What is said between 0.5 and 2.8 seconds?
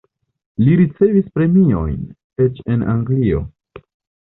Li ricevis premiojn, eĉ